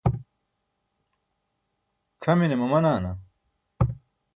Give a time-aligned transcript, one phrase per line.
[2.21, 3.11] c̣ʰamine mamanaana?